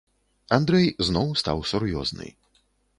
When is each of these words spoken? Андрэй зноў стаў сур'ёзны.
Андрэй 0.57 0.87
зноў 1.09 1.27
стаў 1.43 1.57
сур'ёзны. 1.73 2.27